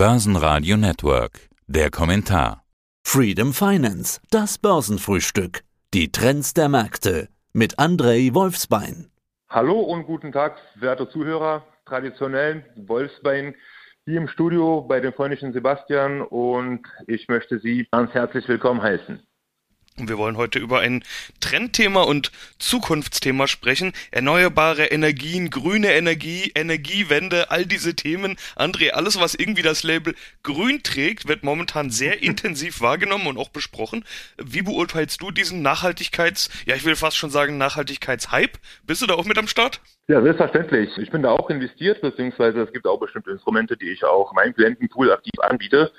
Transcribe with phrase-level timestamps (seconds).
[0.00, 1.50] Börsenradio Network.
[1.66, 2.64] Der Kommentar.
[3.06, 5.60] Freedom Finance, das Börsenfrühstück.
[5.92, 9.10] Die Trends der Märkte mit Andrei Wolfsbein.
[9.50, 11.66] Hallo und guten Tag, werte Zuhörer.
[11.84, 13.54] Traditionell Wolfsbein
[14.06, 19.22] hier im Studio bei dem freundlichen Sebastian und ich möchte Sie ganz herzlich willkommen heißen.
[20.00, 21.04] Und wir wollen heute über ein
[21.40, 23.92] Trendthema und Zukunftsthema sprechen.
[24.10, 28.36] Erneuerbare Energien, grüne Energie, Energiewende, all diese Themen.
[28.56, 33.50] André, alles, was irgendwie das Label grün trägt, wird momentan sehr intensiv wahrgenommen und auch
[33.50, 34.04] besprochen.
[34.38, 38.58] Wie beurteilst du diesen Nachhaltigkeits, ja, ich will fast schon sagen Nachhaltigkeitshype?
[38.86, 39.80] Bist du da auch mit am Start?
[40.08, 40.96] Ja, selbstverständlich.
[40.96, 44.54] Ich bin da auch investiert, beziehungsweise es gibt auch bestimmte Instrumente, die ich auch meinem
[44.54, 45.92] Klientenpool aktiv anbiete.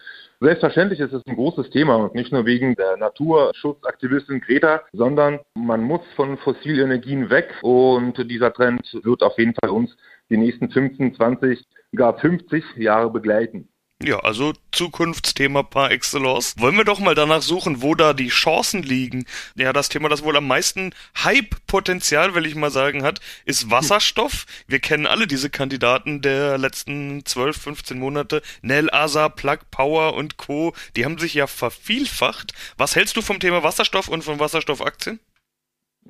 [0.44, 5.84] Selbstverständlich ist es ein großes Thema und nicht nur wegen der Naturschutzaktivistin Greta, sondern man
[5.84, 9.96] muss von fossilen Energien weg und dieser Trend wird auf jeden Fall uns
[10.32, 11.64] die nächsten 15, 20,
[11.96, 13.70] gar 50 Jahre begleiten.
[14.04, 16.56] Ja, also Zukunftsthema par excellence.
[16.58, 19.26] Wollen wir doch mal danach suchen, wo da die Chancen liegen.
[19.56, 24.48] Ja, das Thema, das wohl am meisten Hype-Potenzial, will ich mal sagen, hat, ist Wasserstoff.
[24.66, 28.42] Wir kennen alle diese Kandidaten der letzten 12, 15 Monate.
[28.64, 30.74] Nel Asa, Plug Power und Co.
[30.96, 32.54] Die haben sich ja vervielfacht.
[32.78, 35.20] Was hältst du vom Thema Wasserstoff und von Wasserstoffaktien?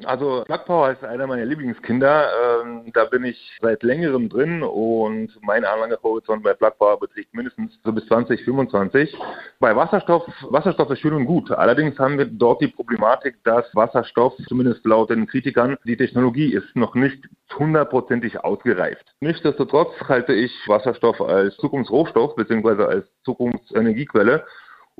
[0.05, 2.29] Also Plug Power ist einer meiner Lieblingskinder.
[2.63, 7.77] Ähm, da bin ich seit längerem drin und mein Anlagehorizont bei Plug Power beträgt mindestens
[7.83, 9.15] so bis 2025.
[9.59, 11.51] Bei Wasserstoff, Wasserstoff ist schön und gut.
[11.51, 16.75] Allerdings haben wir dort die Problematik, dass Wasserstoff, zumindest laut den Kritikern, die Technologie ist
[16.75, 19.05] noch nicht hundertprozentig ausgereift.
[19.19, 22.83] Nichtsdestotrotz halte ich Wasserstoff als Zukunftsrohstoff bzw.
[22.83, 24.45] als Zukunftsenergiequelle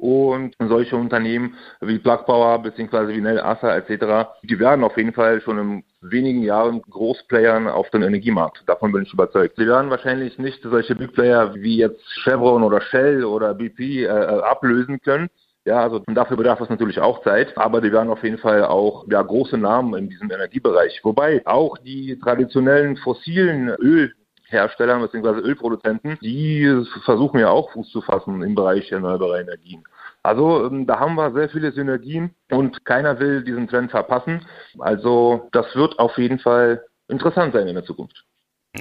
[0.02, 3.10] und solche Unternehmen wie Plug Power bzw.
[3.10, 7.90] wie Nel Asa etc., die werden auf jeden Fall schon in wenigen Jahren Großplayern auf
[7.92, 8.64] den Energiemarkt.
[8.66, 9.58] Davon bin ich überzeugt.
[9.58, 14.06] Sie werden wahrscheinlich nicht solche Big Player wie jetzt Chevron oder Shell oder BP äh,
[14.06, 15.30] äh, ablösen können.
[15.66, 19.06] Ja, also dafür bedarf es natürlich auch Zeit, aber die werden auf jeden Fall auch
[19.08, 21.02] ja, große Namen in diesem Energiebereich.
[21.04, 24.12] Wobei auch die traditionellen fossilen Öl
[24.52, 25.40] Hersteller bzw.
[25.42, 29.84] Ölproduzenten, die versuchen ja auch Fuß zu fassen im Bereich erneuerbarer Energien.
[30.24, 34.46] Also ähm, da haben wir sehr viele Synergien und keiner will diesen Trend verpassen.
[34.80, 38.24] Also das wird auf jeden Fall interessant sein in der Zukunft.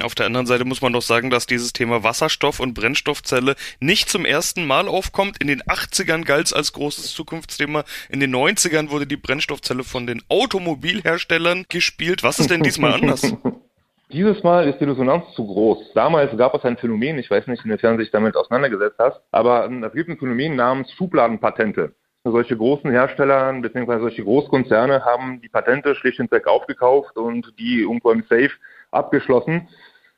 [0.03, 4.09] Auf der anderen Seite muss man doch sagen, dass dieses Thema Wasserstoff und Brennstoffzelle nicht
[4.09, 5.39] zum ersten Mal aufkommt.
[5.41, 7.85] In den 80ern galt es als großes Zukunftsthema.
[8.09, 12.23] In den 90ern wurde die Brennstoffzelle von den Automobilherstellern gespielt.
[12.23, 13.35] Was ist denn diesmal anders?
[14.13, 15.93] Dieses Mal ist die Resonanz zu groß.
[15.95, 19.71] Damals gab es ein Phänomen, ich weiß nicht, inwiefern du dich damit auseinandergesetzt hast, aber
[19.87, 21.95] es gibt ein Phänomen namens Schubladenpatente.
[22.25, 24.01] Solche großen Hersteller bzw.
[24.01, 28.51] solche Großkonzerne haben die Patente schlicht und weg aufgekauft und die irgendwo im Safe
[28.91, 29.69] abgeschlossen.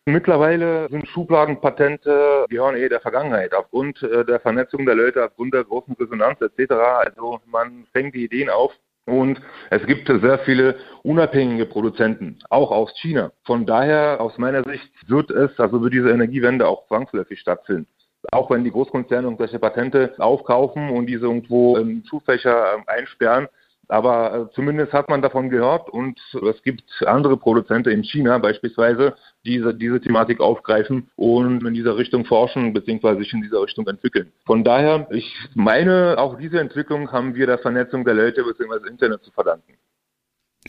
[0.06, 5.64] Mittlerweile sind Schubladenpatente, gehören eh der Vergangenheit, aufgrund äh, der Vernetzung der Leute, aufgrund der
[5.64, 6.72] großen Resonanz etc.
[6.72, 8.72] Also man fängt die Ideen auf,
[9.06, 9.40] und
[9.70, 13.32] es gibt sehr viele unabhängige Produzenten, auch aus China.
[13.44, 17.88] Von daher, aus meiner Sicht, wird es, also wird diese Energiewende auch zwangsläufig stattfinden.
[18.30, 23.48] Auch wenn die Großkonzerne irgendwelche Patente aufkaufen und diese irgendwo im Schulfächer ähm, einsperren,
[23.92, 26.18] aber äh, zumindest hat man davon gehört und
[26.50, 29.14] es gibt andere Produzenten in China beispielsweise,
[29.44, 33.18] die diese, diese Thematik aufgreifen und in dieser Richtung forschen bzw.
[33.18, 34.32] sich in dieser Richtung entwickeln.
[34.46, 38.88] Von daher, ich meine, auch diese Entwicklung haben wir der Vernetzung der Leute bzw.
[38.88, 39.74] Internet zu verdanken.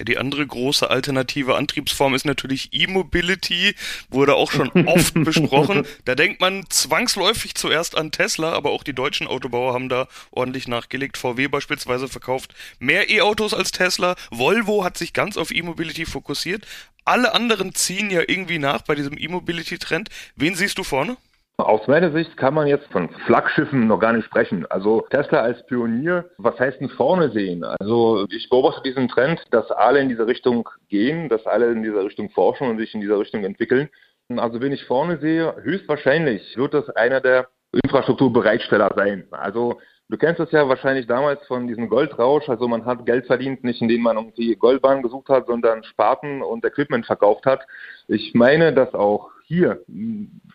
[0.01, 3.75] Die andere große alternative Antriebsform ist natürlich E-Mobility,
[4.09, 5.85] wurde auch schon oft besprochen.
[6.05, 10.67] Da denkt man zwangsläufig zuerst an Tesla, aber auch die deutschen Autobauer haben da ordentlich
[10.67, 11.17] nachgelegt.
[11.17, 14.15] VW beispielsweise verkauft mehr E-Autos als Tesla.
[14.31, 16.65] Volvo hat sich ganz auf E-Mobility fokussiert.
[17.05, 20.09] Alle anderen ziehen ja irgendwie nach bei diesem E-Mobility-Trend.
[20.35, 21.17] Wen siehst du vorne?
[21.57, 24.65] Aus meiner Sicht kann man jetzt von Flaggschiffen noch gar nicht sprechen.
[24.71, 27.63] Also Tesla als Pionier, was heißt denn vorne sehen?
[27.63, 32.03] Also ich beobachte diesen Trend, dass alle in diese Richtung gehen, dass alle in dieser
[32.03, 33.89] Richtung forschen und sich in dieser Richtung entwickeln.
[34.35, 39.27] Also wenn ich vorne sehe, höchstwahrscheinlich wird das einer der Infrastrukturbereitsteller sein.
[39.29, 39.79] Also
[40.09, 42.47] Du kennst es ja wahrscheinlich damals von diesem Goldrausch.
[42.47, 46.63] Also man hat Geld verdient, nicht indem man irgendwie Goldbahn gesucht hat, sondern Spaten und
[46.65, 47.65] Equipment verkauft hat.
[48.07, 49.81] Ich meine, dass auch hier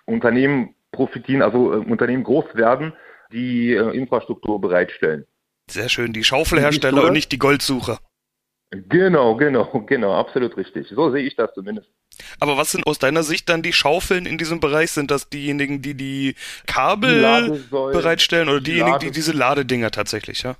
[0.04, 2.92] Unternehmen profitieren, also äh, Unternehmen groß werden,
[3.32, 5.26] die äh, Infrastruktur bereitstellen.
[5.70, 7.98] Sehr schön, die Schaufelhersteller und nicht die Goldsucher.
[8.70, 10.88] Genau, genau, genau, absolut richtig.
[10.88, 11.88] So sehe ich das zumindest.
[12.40, 14.90] Aber was sind aus deiner Sicht dann die Schaufeln in diesem Bereich?
[14.90, 16.34] Sind das diejenigen, die die
[16.66, 20.56] Kabel bereitstellen oder diejenigen, die, die diese Ladedinger tatsächlich, ja?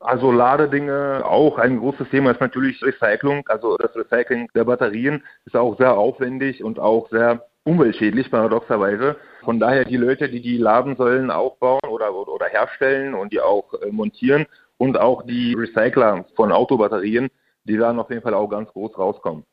[0.00, 3.44] Also Ladedinge, auch ein großes Thema ist natürlich Recycling.
[3.46, 9.16] Also das Recycling der Batterien ist auch sehr aufwendig und auch sehr umweltschädlich paradoxerweise.
[9.42, 13.90] Von daher die Leute, die die Ladensäulen aufbauen oder, oder herstellen und die auch äh,
[13.90, 14.46] montieren
[14.78, 17.30] und auch die Recycler von Autobatterien,
[17.64, 19.44] die werden auf jeden Fall auch ganz groß rauskommen.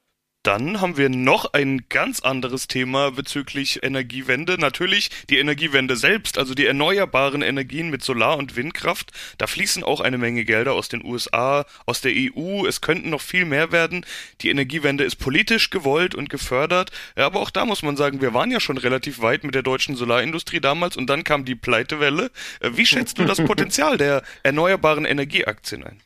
[0.43, 4.57] Dann haben wir noch ein ganz anderes Thema bezüglich Energiewende.
[4.57, 9.11] Natürlich die Energiewende selbst, also die erneuerbaren Energien mit Solar- und Windkraft.
[9.37, 12.65] Da fließen auch eine Menge Gelder aus den USA, aus der EU.
[12.65, 14.03] Es könnten noch viel mehr werden.
[14.41, 16.89] Die Energiewende ist politisch gewollt und gefördert.
[17.15, 19.61] Ja, aber auch da muss man sagen, wir waren ja schon relativ weit mit der
[19.61, 22.31] deutschen Solarindustrie damals und dann kam die Pleitewelle.
[22.61, 26.01] Wie schätzt du das Potenzial der erneuerbaren Energieaktien ein?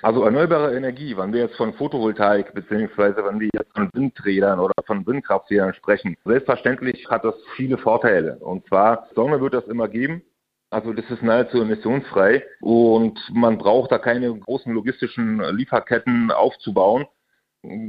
[0.00, 4.74] Also erneuerbare Energie, wenn wir jetzt von Photovoltaik beziehungsweise wenn wir jetzt von Windrädern oder
[4.86, 8.38] von Windkrafträdern sprechen, selbstverständlich hat das viele Vorteile.
[8.38, 10.22] Und zwar Sonne wird das immer geben.
[10.70, 17.06] Also das ist nahezu emissionsfrei und man braucht da keine großen logistischen Lieferketten aufzubauen.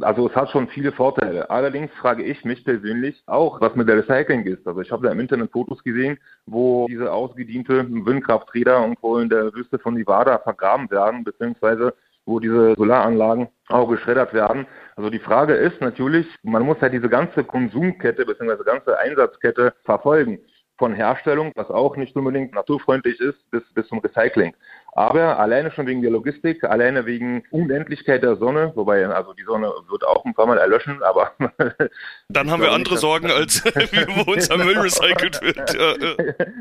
[0.02, 1.50] Also es hat schon viele Vorteile.
[1.50, 4.68] Allerdings frage ich mich persönlich auch, was mit der Recycling ist.
[4.68, 6.18] Also ich habe da im Internet Fotos gesehen,
[6.48, 11.94] wo diese ausgediente Windkrafträder irgendwo in der Wüste von Nevada vergraben werden, beziehungsweise
[12.26, 14.66] wo diese Solaranlagen auch geschreddert werden.
[14.96, 18.64] Also die Frage ist natürlich, man muss halt diese ganze Konsumkette bzw.
[18.64, 20.40] ganze Einsatzkette verfolgen
[20.80, 24.56] von Herstellung, was auch nicht unbedingt naturfreundlich ist, bis, bis zum Recycling.
[24.94, 29.72] Aber alleine schon wegen der Logistik, alleine wegen Unendlichkeit der Sonne, wobei also die Sonne
[29.90, 31.32] wird auch ein paar Mal erlöschen, aber
[32.30, 35.78] dann haben wir andere Sorgen, als wie wo unser Müll recycelt wird.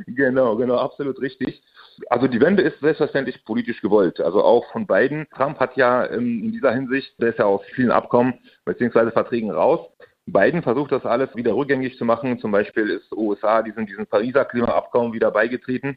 [0.07, 1.63] genau, genau, absolut richtig.
[2.11, 5.27] Also die Wende ist selbstverständlich politisch gewollt, also auch von beiden.
[5.35, 8.35] Trump hat ja in dieser Hinsicht, der ist ja aus vielen Abkommen
[8.65, 9.11] bzw.
[9.11, 9.81] Verträgen raus.
[10.27, 12.39] Biden versucht das alles wieder rückgängig zu machen.
[12.39, 15.97] Zum Beispiel ist USA diesen, diesen Pariser Klimaabkommen wieder beigetreten.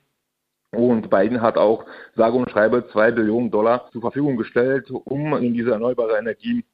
[0.71, 1.85] Und Biden hat auch
[2.15, 6.65] sage und schreibe zwei Billionen Dollar zur Verfügung gestellt, um in diese erneuerbare Energie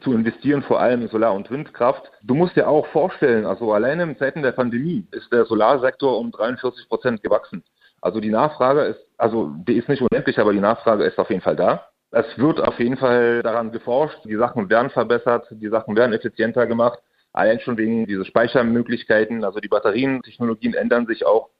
[0.00, 2.10] zu investieren, vor allem in Solar- und Windkraft.
[2.22, 6.32] Du musst dir auch vorstellen, also alleine in Zeiten der Pandemie ist der Solarsektor um
[6.32, 7.62] 43 Prozent gewachsen.
[8.00, 11.42] Also die Nachfrage ist, also die ist nicht unendlich, aber die Nachfrage ist auf jeden
[11.42, 11.86] Fall da.
[12.10, 16.66] Es wird auf jeden Fall daran geforscht, die Sachen werden verbessert, die Sachen werden effizienter
[16.66, 16.98] gemacht,
[17.32, 19.44] allein schon wegen dieser Speichermöglichkeiten.
[19.44, 21.50] Also die Batterientechnologien ändern sich auch.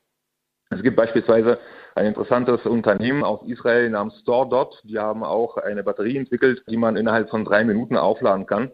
[0.73, 1.59] Es gibt beispielsweise
[1.95, 4.81] ein interessantes Unternehmen aus Israel namens StoreDot.
[4.85, 8.71] Die haben auch eine Batterie entwickelt, die man innerhalb von drei Minuten aufladen kann.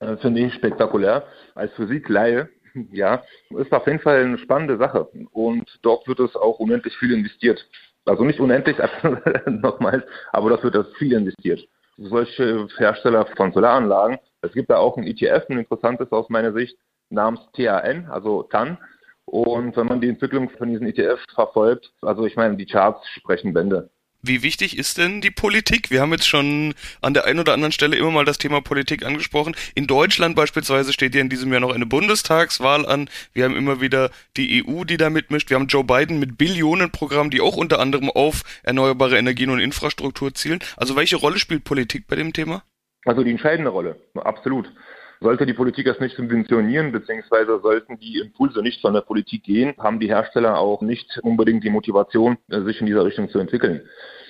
[0.00, 1.24] Äh, Finde ich spektakulär.
[1.54, 2.48] Als Physikleihe,
[2.92, 5.08] ja, ist auf jeden Fall eine spannende Sache.
[5.32, 7.66] Und dort wird es auch unendlich viel investiert.
[8.04, 8.76] Also nicht unendlich,
[9.46, 11.60] nochmals, aber das wird das viel investiert.
[11.98, 16.78] Solche Hersteller von Solaranlagen, es gibt da auch ein ETF, ein interessantes aus meiner Sicht,
[17.10, 18.78] namens TAN, also TAN.
[19.28, 23.52] Und wenn man die Entwicklung von diesen ETF verfolgt, also ich meine, die Charts sprechen
[23.52, 23.90] Bände.
[24.20, 25.90] Wie wichtig ist denn die Politik?
[25.90, 29.04] Wir haben jetzt schon an der einen oder anderen Stelle immer mal das Thema Politik
[29.04, 29.54] angesprochen.
[29.76, 33.08] In Deutschland beispielsweise steht ja in diesem Jahr noch eine Bundestagswahl an.
[33.32, 35.50] Wir haben immer wieder die EU, die da mitmischt.
[35.50, 40.34] Wir haben Joe Biden mit Billionenprogrammen, die auch unter anderem auf erneuerbare Energien und Infrastruktur
[40.34, 40.58] zielen.
[40.76, 42.64] Also welche Rolle spielt Politik bei dem Thema?
[43.04, 44.72] Also die entscheidende Rolle, absolut.
[45.20, 49.74] Sollte die Politik das nicht subventionieren, beziehungsweise sollten die Impulse nicht von der Politik gehen,
[49.78, 53.82] haben die Hersteller auch nicht unbedingt die Motivation, sich in dieser Richtung zu entwickeln.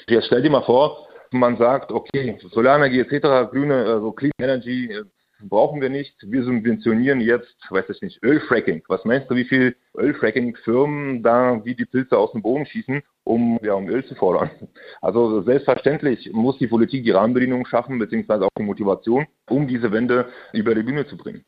[0.08, 5.05] Jetzt stell dir mal vor, man sagt, okay, Solarenergie etc., grüne, also Clean Energy äh,
[5.40, 6.14] brauchen wir nicht.
[6.23, 8.82] Wir subventionieren jetzt, weiß ich nicht, Ölfracking.
[8.88, 13.59] Was meinst du, wie viel Ölfracking-Firmen da wie die Pilze aus dem Boden schießen, um,
[13.62, 14.50] ja, um Öl zu fordern?
[15.00, 20.28] Also selbstverständlich muss die Politik die Rahmenbedingungen schaffen, beziehungsweise auch die Motivation, um diese Wende
[20.52, 21.45] über die Bühne zu bringen.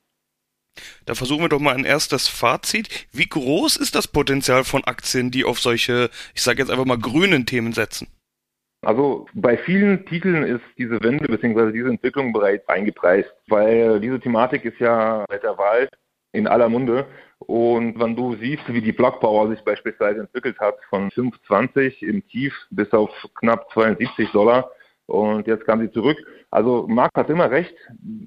[1.04, 2.88] Da versuchen wir doch mal ein erstes Fazit.
[3.12, 6.98] Wie groß ist das Potenzial von Aktien, die auf solche, ich sage jetzt einfach mal
[6.98, 8.06] grünen Themen setzen?
[8.82, 11.72] Also bei vielen Titeln ist diese Wende bzw.
[11.72, 15.88] diese Entwicklung bereits eingepreist, weil diese Thematik ist ja seit der Wahl
[16.32, 17.06] in aller Munde.
[17.40, 22.26] Und wenn du siehst, wie die Plug Power sich beispielsweise entwickelt hat, von 5,20 im
[22.28, 24.70] Tief bis auf knapp 72 Dollar
[25.06, 26.16] und jetzt kam sie zurück.
[26.50, 27.74] Also Marc hat immer recht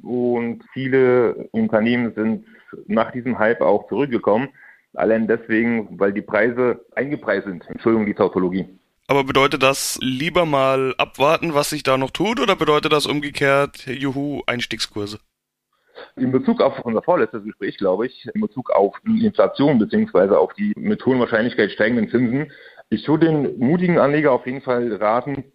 [0.03, 2.45] und viele Unternehmen sind
[2.87, 4.49] nach diesem Hype auch zurückgekommen.
[4.93, 7.67] Allein deswegen, weil die Preise eingepreist sind.
[7.69, 8.67] Entschuldigung, die Tautologie.
[9.07, 13.85] Aber bedeutet das lieber mal abwarten, was sich da noch tut, oder bedeutet das umgekehrt,
[13.85, 15.19] juhu, Einstiegskurse?
[16.15, 20.53] In Bezug auf unser vorletztes Gespräch, glaube ich, in Bezug auf die Inflation beziehungsweise auf
[20.53, 22.51] die mit hohen Wahrscheinlichkeit steigenden Zinsen,
[22.89, 25.51] ich würde den mutigen Anleger auf jeden Fall raten,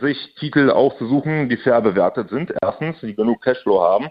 [0.00, 2.52] sich Titel auszusuchen, die fair bewertet sind.
[2.62, 4.08] Erstens, die genug Cashflow haben.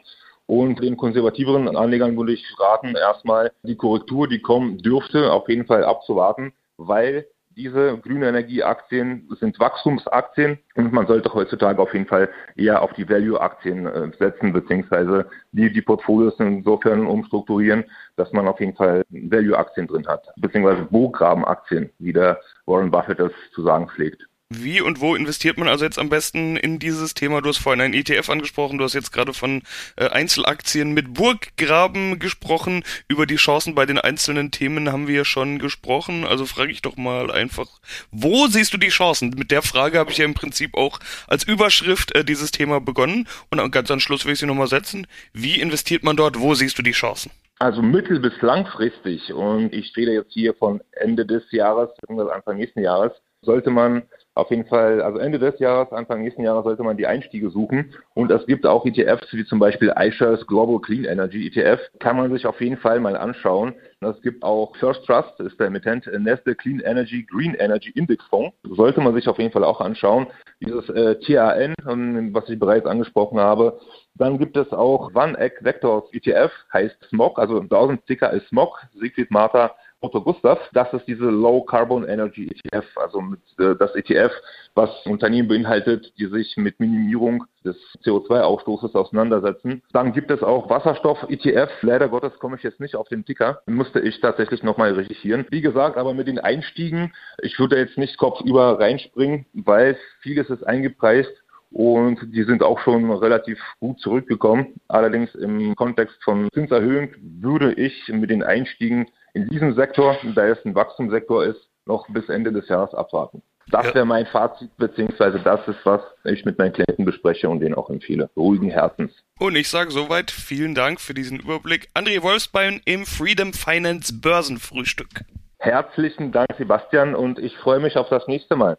[0.48, 5.66] Und den konservativeren Anlegern würde ich raten, erstmal die Korrektur, die kommen dürfte, auf jeden
[5.66, 12.30] Fall abzuwarten, weil diese grüne Energieaktien sind Wachstumsaktien und man sollte heutzutage auf jeden Fall
[12.56, 17.86] eher auf die Value-Aktien äh, setzen, beziehungsweise die, die Portfolios insofern umstrukturieren,
[18.16, 23.32] dass man auf jeden Fall Value-Aktien drin hat, beziehungsweise Bograben-Aktien, wie der Warren Buffett das
[23.54, 24.28] zu sagen pflegt.
[24.50, 27.42] Wie und wo investiert man also jetzt am besten in dieses Thema?
[27.42, 29.64] Du hast vorhin ein ETF angesprochen, du hast jetzt gerade von
[29.96, 32.84] äh, Einzelaktien mit Burggraben gesprochen.
[33.08, 36.26] Über die Chancen bei den einzelnen Themen haben wir schon gesprochen.
[36.26, 37.66] Also frage ich doch mal einfach,
[38.12, 39.32] wo siehst du die Chancen?
[39.36, 43.28] Mit der Frage habe ich ja im Prinzip auch als Überschrift äh, dieses Thema begonnen.
[43.50, 45.08] Und ganz am Schluss will ich sie nochmal setzen.
[45.34, 46.40] Wie investiert man dort?
[46.40, 47.32] Wo siehst du die Chancen?
[47.58, 52.30] Also mittel- bis langfristig, und ich rede jetzt hier von Ende des Jahres, bzw.
[52.32, 53.14] Anfang nächsten Jahres,
[53.46, 54.04] sollte man
[54.36, 57.94] auf jeden Fall, also Ende des Jahres, Anfang nächsten Jahres sollte man die Einstiege suchen.
[58.16, 62.30] Und es gibt auch ETFs, wie zum Beispiel iShares Global Clean Energy ETF, kann man
[62.34, 63.74] sich auf jeden Fall mal anschauen.
[64.02, 68.26] Und es gibt auch First Trust, ist der Emittent Nestle Clean Energy Green Energy Index
[68.26, 68.54] Fonds.
[68.64, 70.28] Sollte man sich auf jeden Fall auch anschauen.
[70.60, 73.80] Dieses äh, TAN, ähm, was ich bereits angesprochen habe.
[74.16, 78.80] Dann gibt es auch One Egg Vectors ETF, heißt SMOG, also 1000 Ticker ist SMOG,
[79.00, 79.76] Siegfried Martha
[80.06, 84.32] Otto Gustav, das ist diese Low Carbon Energy ETF, also mit, äh, das ETF,
[84.76, 89.82] was Unternehmen beinhaltet, die sich mit Minimierung des CO2-Ausstoßes auseinandersetzen.
[89.94, 91.72] Dann gibt es auch Wasserstoff-ETF.
[91.82, 93.62] Leider Gottes komme ich jetzt nicht auf den Ticker.
[93.66, 95.48] Musste ich tatsächlich nochmal recherchieren.
[95.50, 100.64] Wie gesagt, aber mit den Einstiegen, ich würde jetzt nicht kopfüber reinspringen, weil vieles ist
[100.64, 101.34] eingepreist
[101.72, 104.80] und die sind auch schon relativ gut zurückgekommen.
[104.88, 110.58] Allerdings im Kontext von Zinserhöhung würde ich mit den Einstiegen in diesem Sektor, da es
[110.66, 113.44] ein Wachstumssektor ist, noch bis Ende des Jahres abwarten.
[113.70, 117.76] Das wäre mein Fazit, beziehungsweise das ist, was ich mit meinen Klienten bespreche und denen
[117.76, 118.30] auch empfehle.
[118.38, 119.12] Ruhigen Herzens.
[119.40, 121.90] Und ich sage soweit vielen Dank für diesen Überblick.
[121.96, 125.26] André Wolfsbein im Freedom Finance Börsenfrühstück.
[125.58, 128.78] Herzlichen Dank, Sebastian, und ich freue mich auf das nächste Mal.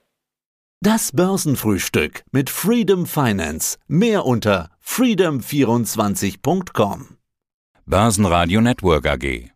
[0.80, 3.76] Das Börsenfrühstück mit Freedom Finance.
[3.88, 7.16] Mehr unter freedom24.com.
[7.86, 9.55] Börsenradio Network AG.